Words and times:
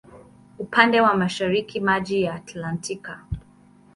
Upande 0.59 1.01
wa 1.01 1.13
mashariki 1.17 1.79
maji 1.79 2.21
ya 2.21 2.33
Atlantiki. 2.33 3.11